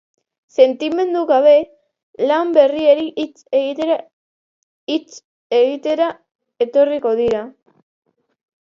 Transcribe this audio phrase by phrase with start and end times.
[0.53, 1.53] Sentimendu gabe
[2.31, 3.99] lan berriari hitz egitera
[4.95, 5.07] hitz
[5.63, 6.13] egitera
[6.69, 7.47] etorriko dira.